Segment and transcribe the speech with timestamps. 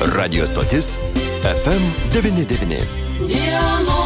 [0.00, 0.98] Radio stotis
[1.42, 2.78] FM99.
[3.26, 4.05] Dienos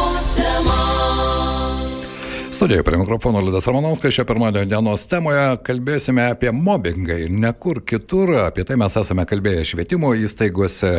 [2.61, 7.79] Studijoje prie mikrofono Liudas Ramanauskas, šią pirmadienio dienos temoje kalbėsime apie mobbingą ir ne kur
[7.81, 8.35] kitur.
[8.43, 10.91] Apie tai mes esame kalbėję švietimo įstaigose,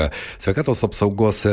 [0.42, 1.44] sveikatos apsaugos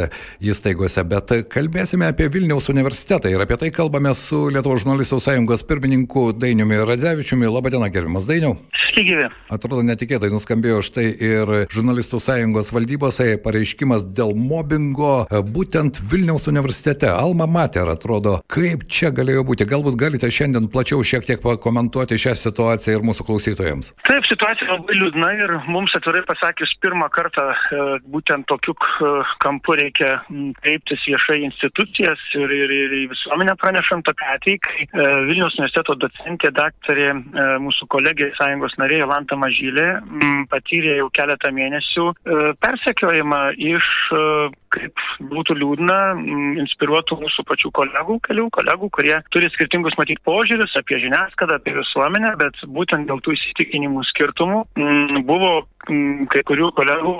[0.42, 6.32] įstaigose, bet kalbėsime apie Vilniaus universitetą ir apie tai kalbame su Lietuvos žurnalistų sąjungos pirmininku
[6.34, 7.46] Dainiumi Radzevičiumi.
[7.46, 8.58] Labadiena, gerbiamas Dainiau.
[8.90, 9.30] Sveiki.
[9.54, 17.08] Atrodo, netikėtai nuskambėjo štai ir žurnalistų sąjungos valdybos pareiškimas dėl mobbingo būtent Vilniaus universitete.
[17.14, 19.70] Alma Mater atrodo, kaip čia galėjo būti.
[19.70, 23.92] Galbūt galite šiandien plačiau šiek tiek pakomentuoti šią situaciją ir mūsų klausytojams.
[24.08, 27.82] Taip, situacija labai liūdna ir mums atvirai pasakius pirmą kartą e,
[28.14, 30.20] būtent tokiu k- kampu reikia
[30.62, 36.54] kreiptis viešai institucijas ir, ir, ir visuomenę pranešant apie atvejį, kai e, Vilniaus universiteto docentė,
[36.56, 39.90] daktarė, e, mūsų kolegė sąjungos narė Jolanta Mažylė
[40.52, 44.24] patyrė jau keletą mėnesių e, persekiojimą iš, e,
[44.76, 45.98] kaip būtų liūdna,
[46.64, 52.36] inspiruotų mūsų pačių kolegų, kelių kolegų, kurie turi skirtingus matyti požiūrius apie žiniasklaidą, apie visuomenę,
[52.42, 55.68] bet būtent dėl tų įsitikinimų skirtumų m, buvo m,
[56.32, 57.14] kai kurių kolegų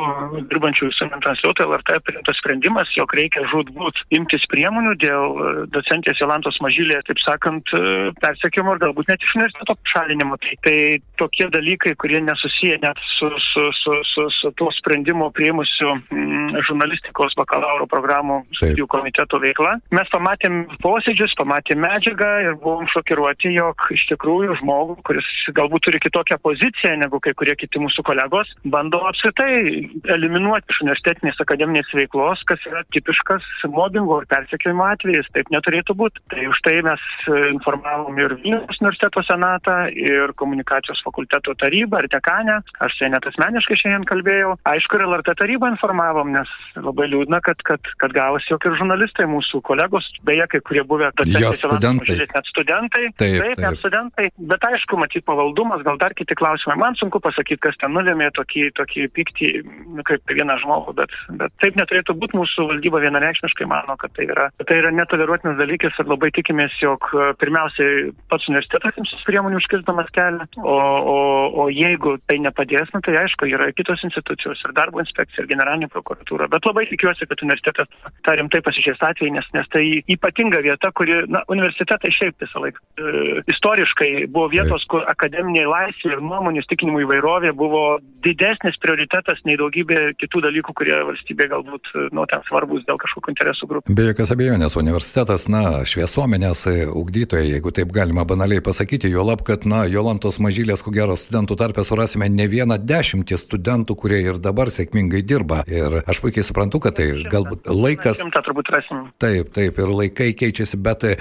[0.50, 6.60] dirbančių visuomenį transliuotojų LRT priimtas sprendimas, jog reikia žudbūt imtis priemonių dėl e, docentės Jolantos
[6.64, 10.38] Mažylė, taip sakant, e, persekiojimo ir galbūt net iš universiteto šalinimo.
[10.44, 10.78] Tai, tai
[11.22, 17.36] tokie dalykai, kurie nesusiję net su, su, su, su, su tuo sprendimu prieimusiu mm, žurnalistikos
[17.40, 19.78] bakalauro programų studijų komiteto veikla.
[19.96, 26.02] Mes pamatėm posėdžius, pamatėm medžiagą ir buvom šokiruoti, jog iš tikrųjų žmogų, kuris galbūt turi
[26.04, 32.42] kitokią poziciją negu kai kurie kiti mūsų kolegos, bando apskritai eliminuoti iš universitetinės akademinės veiklos,
[32.50, 35.30] kas yra tipiškas mobbingo ir persekiojimo atvejis.
[35.36, 36.24] Taip neturėtų būti.
[36.34, 42.10] Tai už tai mes e, informavom ir Vilnius universiteto senatą, ir komunikacijos fakulteto tarybą, ir
[42.12, 42.60] dekanę.
[42.86, 44.56] Aš čia net asmeniškai šiandien kalbėjau.
[44.70, 49.28] Aišku, ir LRT tarybą informavom, nes labai liūdna, kad, kad, kad gavosi, jog ir žurnalistai
[49.30, 52.16] mūsų kolegos, beje, kai kurie buvę Jo studentai.
[52.20, 53.60] net studentai, Taip, taip, taip.
[53.64, 56.78] net studentai, bet aišku, matyt, pavaldumas, gal dar kiti klausimai.
[56.80, 59.52] Man sunku pasakyti, kas ten nulėmė tokį, tokį pyktį,
[59.98, 62.38] nu, kaip vieną žmogų, bet, bet taip neturėtų būti.
[62.40, 67.10] Mūsų valdyba vienareikšmiškai mano, kad tai yra, tai yra netoleruotinas dalykas ir labai tikimės, jog
[67.12, 70.76] e, pirmiausiai pats universitetas imsis priemonių užkirstamas kelią, o,
[71.14, 71.18] o,
[71.64, 75.90] o jeigu tai nepadės, nu, tai aišku, yra kitos institucijos ir darbo inspekcija, ir generalinė
[75.92, 76.48] prokuratūra.
[76.54, 77.90] Bet labai tikiuosi, kad universitetas
[78.28, 79.84] tą rimtai pasižiūrės atvejį, nes, nes tai
[80.16, 86.16] ypatinga vieta, kuri, na, universitetai šiaip visą laiką e, istoriškai buvo vietos, kur akademinė laisvė
[86.16, 87.84] ir nuomonių stikinimų įvairovė buvo
[88.30, 93.34] didesnis prioritetas nei daugybė kitų dalykų, kurie valstybė galbūt, e, nu, ten svarbus dėl kažkokių
[93.34, 93.96] interesų grupių.
[93.98, 99.44] Be jokios abejonės, universitetas, na, šviesuomenės e, ugdytojai, jeigu taip galima banaliai pasakyti, jo lab,
[99.48, 104.42] kad, na, Jolantos mažylės, ko gero, studentų tarpę surasime ne vieną dešimtį studentų, kurie ir
[104.42, 105.64] dabar sėkmingai dirba.
[105.70, 108.22] Ir aš puikiai suprantu, kad tai galbūt laikas.
[108.22, 109.08] Šimtą turbūt rasim.
[109.22, 111.16] Taip, taip, ir laikai keičiasi, bet e,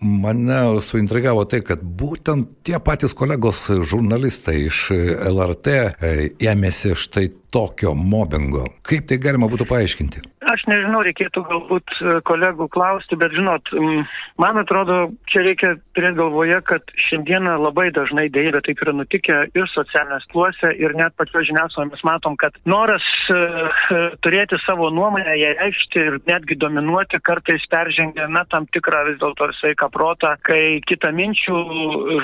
[0.00, 4.88] mane suintrigavo tai, kad būtent tie patys kolegos žurnalistai iš
[5.28, 5.78] LRT
[6.40, 8.66] ėmėsi štai tokio mobbingo.
[8.86, 10.24] Kaip tai galima būtų paaiškinti?
[10.48, 13.68] Aš nežinau, reikėtų galbūt e, kolegų klausti, bet žinot,
[14.40, 19.38] man atrodo, čia reikia turėti galvoje, kad šiandieną labai dažnai dėja, bet taip yra nutikę
[19.52, 24.88] ir socialinės kluose, ir net pačio žiniasklaidoje mes matom, kad noras e, e, turėti savo
[24.94, 30.32] nuomonę, ją reikšti ir netgi dominuoti kartais peržengia, na, tam tikrą vis dėlto sveiką protą,
[30.48, 31.58] kai kitaminčių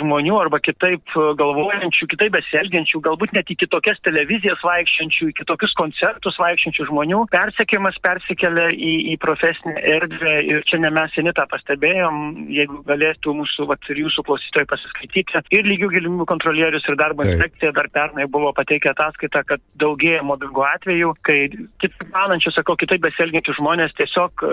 [0.01, 6.41] žmonių arba kitaip galvojančių, kitaip besielgiančių, galbūt net į kitokias televizijas vaikščiančių, į kitokius koncertus
[6.41, 12.21] vaikščiančių žmonių, persekiamas persikelia į, į profesinę erdvę ir čia ne mes seni tą pastebėjom,
[12.55, 15.43] jeigu galėtų mūsų vat, ir jūsų klausytojai pasiskaityti.
[15.55, 20.65] Ir lygių galimybių kontrolierius ir darbo inspekcija dar pernai buvo pateikę ataskaitą, kad daugėja mobbingo
[20.67, 21.39] atvejų, kai
[21.83, 24.45] kitaip manančių, sakau, kitaip besielgiantys žmonės tiesiog,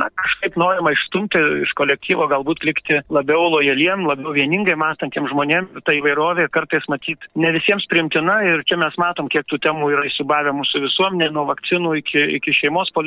[0.00, 5.82] na, kažkaip norima išstumti iš kolektyvo, galbūt likti labiau lojaliem, labiau vieningai mąstantiems žmonėms.
[5.86, 10.06] Ta įvairovė kartais matyt ne visiems primtina ir čia mes matom, kiek tų temų yra
[10.08, 13.01] įsubavę mūsų visuomenė, nuo vakcinų iki, iki šeimos politikos,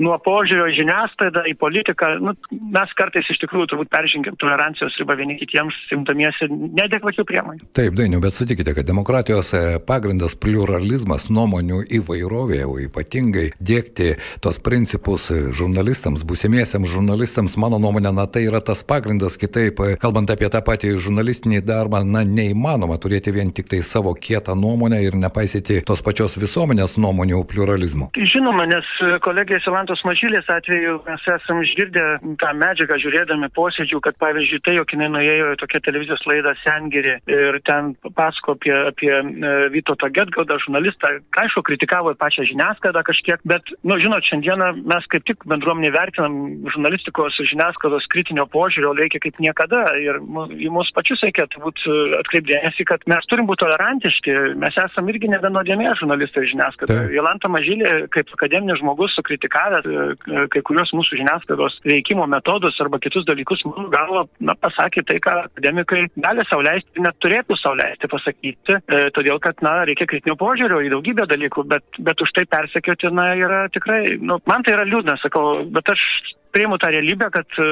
[0.00, 2.12] nuo požiūrio į žiniasklaidą, į politiką.
[2.24, 7.68] Nu, mes kartais iš tikrųjų turbūt peržengėm tolerancijos ribą vieni kitiems, simtamiesi neadekvačių priemonių.
[7.76, 14.14] Taip, dainiu, bet sutikite, kad demokratijos e, pagrindas pluralizmas, nuomonių įvairovė, o ypatingai dėkti
[14.44, 19.98] tos principus e, žurnalistams, būsimiesiams žurnalistams, mano nuomonė, na tai yra tas pagrindas, kitaip, e,
[20.00, 25.02] kalbant apie tą patį žurnalistinį darbą, na neįmanoma turėti vien tik tai savo kietą nuomonę
[25.04, 28.10] ir nepaisyti tos pačios visuomenės nuomonių pluralizmo.
[28.16, 28.88] Žinoma, nes
[29.30, 32.04] kolegės Jolantos Mažylės atveju mes esam išgirdę
[32.40, 37.14] tą medžiagą žiūrėdami posėdžių, kad pavyzdžiui tai, jog jinai nuėjo į tokią televizijos laidą Sengirį
[37.30, 41.12] ir ten pasako apie, apie e, Vytotą Getgaudą, žurnalistą,
[41.42, 46.36] aišku, kritikavo į pačią žiniasklaidą kažkiek, bet, nu, žinot, šiandieną mes kaip tik bendruomenė vertinam
[46.74, 51.84] žurnalistikos ir žiniasklaidos kritinio požiūrio reikia kaip niekada ir į mus pačius reikia turbūt
[52.24, 57.00] atkreipdėmėsi, kad mes turim būti tolerantiški, mes esame irgi nevienodėmė žurnalistai ir žiniasklaida.
[57.14, 63.26] Jolanta Mažylė, kaip akademinis žmogus, sukritikavęs e, kai kurios mūsų žiniasklaidos veikimo metodus arba kitus
[63.28, 69.02] dalykus, mano galva, na, pasakė tai, ką akademikai gali sauliaisti, net turėtų sauliaisti pasakyti, e,
[69.16, 73.30] todėl kad, na, reikia kritinio požiūrio į daugybę dalykų, bet, bet už tai persekioti, na,
[73.38, 76.04] yra tikrai, nu, man tai yra liūdna, sakau, bet aš
[76.52, 77.64] priimu tą realybę, kad e,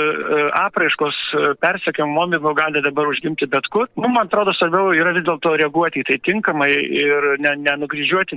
[0.53, 3.89] apraiškos e, persekiam mobbingo gali dabar užgimti bet kur.
[3.97, 7.55] Mums, man atrodo, svarbiau yra vis dėlto reaguoti į tai tinkamai ir ne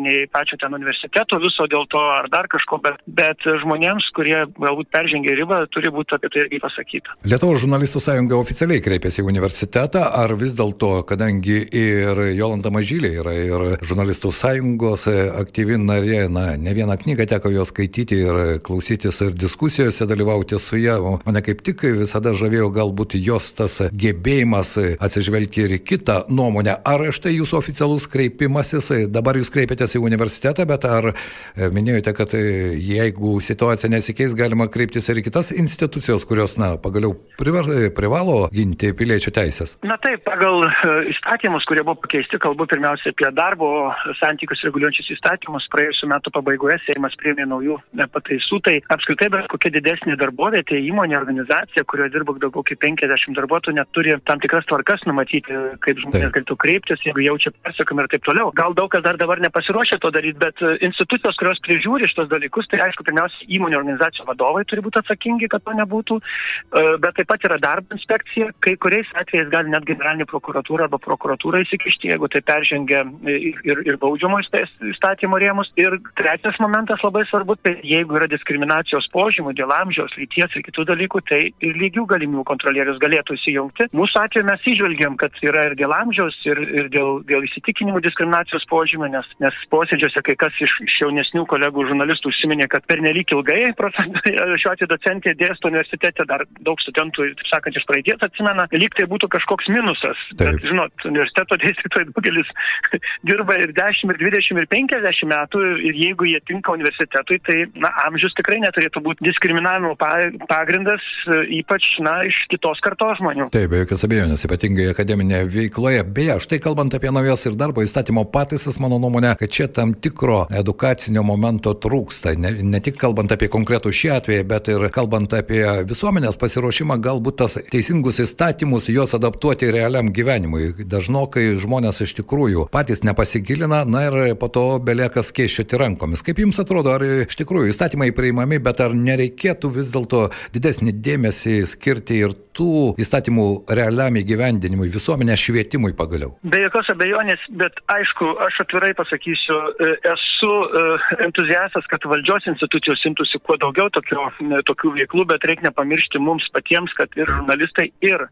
[0.01, 4.89] nei pačio ten universiteto viso dėl to ar dar kažko, bet, bet žmonėms, kurie galbūt
[4.93, 7.15] peržengė ribą, turi būti apie tai irgi pasakyta.
[7.27, 13.35] Lietuvos žurnalistų sąjunga oficialiai kreipėsi į universitetą, ar vis dėlto, kadangi ir Jolanta Mažylė yra
[13.37, 15.07] ir žurnalistų sąjungos
[15.41, 20.59] aktyvi narė, na, ne vieną knygą teko jo skaityti ir klausytis ir diskusijose dalyvauti dalyvauti
[20.59, 20.99] su ja.
[21.01, 26.77] O mane kaip tik visada žavėjo galbūt jos tas gebėjimas atsižvelgti ir į kitą nuomonę.
[26.85, 32.33] Ar štai jūsų oficialus kreipimasis, dabar jūs kreipiatės į universitetą, bet ar e, minėjote, kad
[32.37, 32.43] e,
[32.77, 39.33] jeigu situacija nesikeis, galima kreiptis ir į kitas institucijos, kurios, na, pagaliau privalo ginti piliečių
[39.35, 39.77] teisės?
[39.83, 43.91] Na taip, pagal e, įstatymus, kurie buvo pakeisti, kalbu pirmiausia apie darbo
[44.21, 47.79] santykius reguliuojančius įstatymus, praėjusiu metu pabaigoje Seimas priėmė naujų
[48.11, 53.77] pataisų, tai apskritai bet kokia didesnė darbovietė, įmonė, organizacija, kurioje dirba daugiau kaip 50 darbuotojų,
[53.79, 56.35] neturi tam tikras tvarkas numatyti, kaip žmonės taip.
[56.37, 58.51] galėtų kreiptis, jeigu jaučia persekiojimą ir taip toliau.
[58.57, 62.69] Gal daug kas dar dabar nepasiruošė to daryti, bet e, institucijos, kurios prižiūri šitos dalykus,
[62.71, 67.29] tai aišku, pirmiausia, įmonių organizacijų vadovai turi būti atsakingi, kad to nebūtų, e, bet taip
[67.31, 72.29] pat yra darbo inspekcija, kai kuriais atvejais gali net generalinė prokuratūra arba prokuratūra įsikišti, jeigu
[72.31, 75.71] tai peržengia ir, ir, ir baudžiamo įstatymo rėmus.
[75.79, 80.63] Ir trečias momentas labai svarbus, tai jeigu yra diskriminacijos požymų dėl amžiaus, amžiaus, lyties ir
[80.65, 83.89] kitų dalykų, tai ir lygių galimybių kontrolierius galėtų įsijungti.
[83.93, 88.65] Mūsų atveju mes išvelgiam, kad yra ir dėl amžiaus, ir, ir dėl, dėl įsitikinimų diskriminacijos
[88.69, 93.31] požymė, nes, nes posėdžiuose kai kas iš, iš jaunesnių kolegų žurnalistų užsiminė, kad per nelik
[93.31, 93.71] ilgai,
[94.61, 99.07] šiuo atveju docentė dėsto universitete, dar daug studentų, taip sakant, iš praeities atsimena, lyg tai
[99.11, 100.19] būtų kažkoks minusas.
[100.35, 100.57] Taip.
[100.57, 102.49] Bet, žinot, universiteto dėstytojai daugelis
[103.29, 107.91] dirba ir 10, ir 20, ir 50 metų ir jeigu jie tinka universitetui, tai na,
[108.07, 113.49] amžius tikrai neturėtų būti diskriminavimo pagrindas, e, ypač, na, iš kitos kartos žmonių.
[113.53, 116.03] Taip, be jokios abejonės, ypatingai akademinėje veikloje.
[116.15, 120.43] Beje, štai kalbant apie naujas ir darbo įstatymo pataisas, mano nuomonė, kad čia tam tikro
[120.49, 122.33] edukacinio momento trūksta.
[122.41, 127.39] Ne, ne tik kalbant apie konkretų šį atvejį, bet ir kalbant apie visuomenės pasiruošimą, galbūt
[127.43, 130.71] tas teisingus įstatymus, juos adaptuoti realiam gyvenimui.
[130.91, 136.25] Dažnokai žmonės iš tikrųjų patys nepasigilina, na ir po to belieka skėščioti rankomis.
[136.25, 140.95] Kaip jums atrodo, ar iš tikrųjų įstatymai priimami, bet ar nereikėtų vis vis dėlto didesnį
[141.03, 143.45] dėmesį skirti ir tų įstatymų
[143.75, 146.35] realiam įgyvendinimui, visuomenės švietimui pagaliau?
[146.43, 150.83] Be jokios abejonės, bet aišku, aš atvirai pasakysiu, e, esu e,
[151.27, 154.27] entuziastas, kad valdžios institucijos imtųsi kuo daugiau tokių,
[154.67, 158.27] tokių veiklų, bet reikia nepamiršti mums patiems, kad ir žurnalistai, ir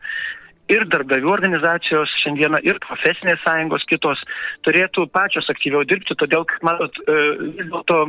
[0.70, 4.22] ir darbdavių organizacijos šiandieną, ir profesinės sąjungos kitos
[4.68, 7.18] turėtų pačios aktyviau dirbti, todėl, kad, matot, e,
[7.58, 8.00] vis dėlto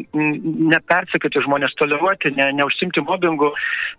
[0.74, 3.52] nepersikėti žmonės, toleruoti, ne, neužsimti mobbingu,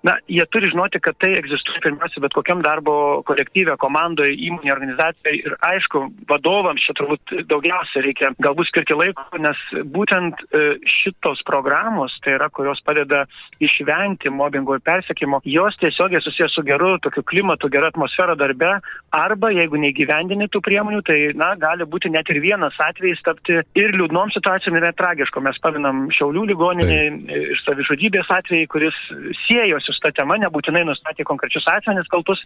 [0.08, 2.96] na, jie turi žinoti, kad tai egzistuoja pirmiausia bet kokiam darbo
[3.30, 9.66] kolektyvė, komandoje, įmonė, organizacija ir aišku, vadovams čia turbūt daugiausia reikia galbūt skirti laiko, nes
[9.94, 13.26] būtent e, šitos programos, tai yra, kurios padeda
[13.64, 18.82] išvengti mobbingo ir persekimo, jos tiesiogiai susijęs su geru tokiu klimatu, gera atmosfera dar борьба
[19.16, 23.96] arba jeigu neįgyvendini tų priemonių, tai, na, gali būti net ir vienas atvejis tapti ir
[23.98, 25.44] liūdnom situacijom, ir tragiško.
[25.44, 27.00] Mes paminam Šiaulių ligoninį
[27.36, 28.98] ir savižudybės atvejį, kuris
[29.46, 32.42] siejosi su ta tema, nebūtinai nustatė konkrečius asmenis kaltus,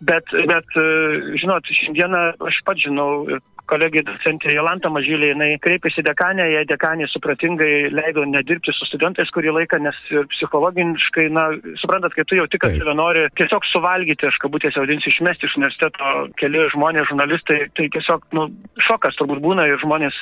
[0.00, 0.80] bet, bet
[1.40, 7.06] žinot, šiandieną aš pat žinau ir kolegė docentė Jolanta Mažylė, jinai kreipėsi dekanę, jai dekanė
[7.12, 9.98] supratingai leido nedirbti su studentais kurį laiką, nes
[10.34, 11.46] psichologiškai, na,
[11.82, 16.09] suprantat, kai tu jau tik save nori tiesiog suvalgyti, aš kabutėse vadinsiu, išmesti iš universiteto
[16.40, 18.48] keli žmonės, žurnalistai, tai tiesiog, nu,
[18.86, 20.16] šokas turbūt būna ir žmonės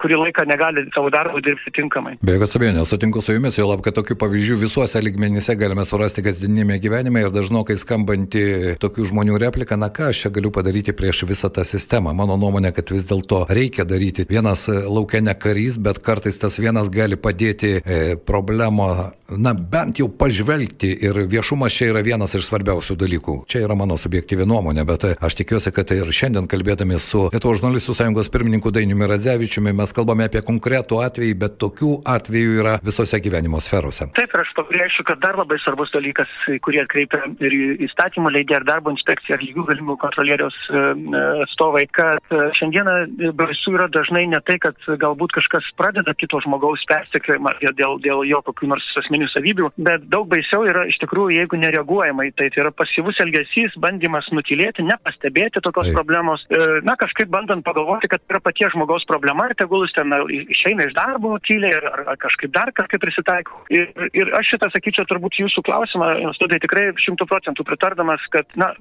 [0.00, 2.16] kurį laiką negali savo darbą dirbti tinkamai.
[2.24, 6.24] Be jokios abejonės, sutinku su jumis, jau lab, kad tokių pavyzdžių visuose ligmenyse galime surasti
[6.24, 8.44] kasdienime gyvenime ir dažnokai skambanti
[8.82, 12.14] tokių žmonių replika, na ką aš čia galiu padaryti prieš visą tą sistemą.
[12.16, 14.26] Mano nuomonė, kad vis dėlto reikia daryti.
[14.28, 18.90] Vienas e, laukia ne karys, bet kartais tas vienas gali padėti e, problemą,
[19.30, 23.38] na bent jau pažvelgti ir viešumas čia yra vienas iš svarbiausių dalykų.
[23.50, 27.60] Čia yra mano subjektyvi nuomonė, bet e, aš tikiuosi, kad ir šiandien kalbėdami su Lietuvos
[27.60, 33.20] žurnalistų sąjungos pirmininku Dainiumi Radzevičiumi mes kalbame apie konkretų atvejį, bet tokių atvejų yra visose
[33.24, 34.08] gyvenimo sferose.
[34.18, 36.30] Taip, ir aš pabrėšiu, kad dar labai svarbus dalykas,
[36.64, 37.56] kurį atkreipia ir
[37.86, 42.96] įstatymų leidė, ir darbo inspekcija, ir lygių galimų kontrolieriaus e, e, atstovai, kad e, šiandieną
[43.38, 48.40] baisu yra dažnai ne tai, kad galbūt kažkas pradeda kito žmogaus persekiojimą dėl, dėl jo
[48.46, 52.64] kokių nors asmeninių savybių, bet daug baisiau yra iš tikrųjų, jeigu nereaguojama į tai, tai
[52.64, 55.96] yra pasyvus elgesys, bandymas nutilėti, nepastebėti tokios Taip.
[55.98, 56.42] problemos,
[56.84, 60.94] na kažkaip bandant pagalvoti, kad yra paties žmogaus problema ir tegul jis ten išeina iš
[60.96, 63.60] darbo tyliai ar, ar kažkaip dar kažkaip prisitaiko.
[63.74, 68.72] Ir, ir aš šitą sakyčiau turbūt jūsų klausimą, studijai tikrai šimtų procentų pritardamas, kad na,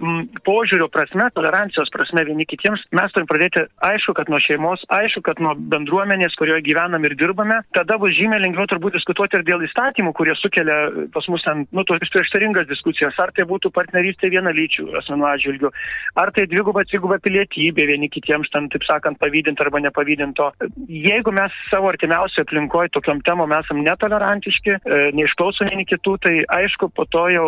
[0.47, 5.41] požiūrio prasme, tolerancijos prasme vieni kitiems mes turim pradėti aišku, kad nuo šeimos, aišku, kad
[5.43, 10.13] nuo bendruomenės, kurioje gyvenam ir dirbame, tada bus žymiai lengviau turbūt diskutuoti ir dėl įstatymų,
[10.17, 10.79] kurie sukelia
[11.13, 15.73] pas mus ten, nu, tokias prieštaringas diskusijas, ar tai būtų partnerystė vienalyčių asmenų atžvilgių,
[16.13, 20.49] ar tai dviguba, dviguba pilietybė vieni kitiems ten, taip sakant, pavydint arba nepavydinto.
[20.87, 26.91] Jeigu mes savo artimiausioje aplinkoje tokiam temom esam netolerantiški, e, neišklausom vieni kitų, tai aišku,
[26.93, 27.47] po to jau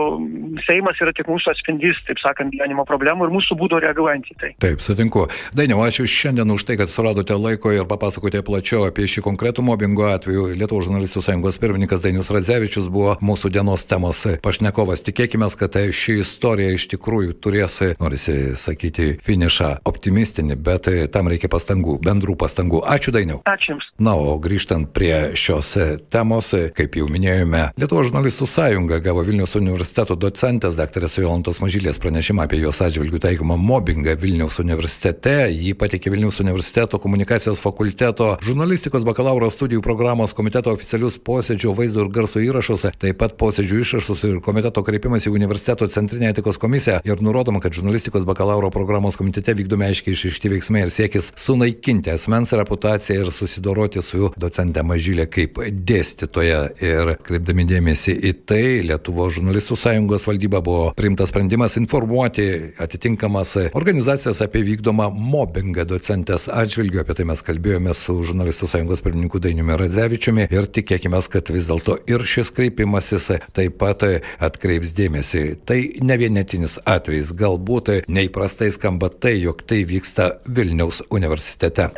[0.66, 4.52] Seimas yra tik mūsų atspindys, taip sakant, gyvenimo problemų ir mūsų būdo reaguojant į tai.
[4.64, 5.28] Taip, sutinku.
[5.58, 10.08] Dainiau, ačiū šiandien už tai, kad suradote laiko ir papasakote plačiau apie šį konkretų mobbingo
[10.10, 10.48] atveju.
[10.58, 15.06] Lietuvos žurnalistų sąjungos pirmininkas Dainius Radzevičius buvo mūsų dienos temos pašnekovas.
[15.06, 22.00] Tikėkime, kad ši istorija iš tikrųjų turės, norisi sakyti, finišą optimistinį, bet tam reikia pastangų,
[22.06, 22.84] bendrų pastangų.
[22.96, 23.42] Ačiū Dainiau.
[23.48, 23.90] Ačiū Jums.
[24.00, 25.74] Na, o grįžtant prie šios
[26.12, 31.08] temos, kaip jau minėjome, Lietuvos žurnalistų sąjunga gavo Vilnius universiteto docentės dr.
[31.10, 35.50] Jolantos Mažylės pranešimą apie jos atžvilgių taikomą mobbingą Vilniaus universitete.
[35.52, 42.12] Jį pateikė Vilnius universiteto komunikacijos fakulteto žurnalistikos bakalauro studijų programos komiteto oficialius posėdžio vaizdo ir
[42.16, 47.24] garso įrašus, taip pat posėdžių išrašus ir komiteto kreipimas į universiteto centrinę etikos komisiją ir
[47.26, 53.26] nurodoma, kad žurnalistikos bakalauro programos komitete vykdomi aiškiai išrišti veiksmai ir siekis sunaikinti asmens reputaciją
[53.26, 55.60] ir susidoroti su docente Mažylė kaip
[55.90, 56.62] dėstytoja.
[56.86, 62.46] Ir kreipdami dėmesį į tai, Lietuvo žurnalistų sąjungos valdyba buvo priimtas sprendimas informuoti
[62.82, 67.02] atitinkamas organizacijas apie vykdomą mobbingą docentės atžvilgiu.
[67.02, 71.98] Apie tai mes kalbėjome su žurnalistų sąjungos pirmininku Dainiumi Radzevičiumi ir tikėkime, kad vis dėlto
[72.12, 74.04] ir šis kreipimasis taip pat
[74.44, 75.44] atkreips dėmesį.
[75.66, 77.92] Tai ne vienetinis atvejis, galbūt
[78.36, 81.90] neįprastai skamba tai, jog tai vyksta Vilniaus universitete.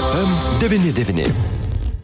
[0.00, 1.53] FM 99.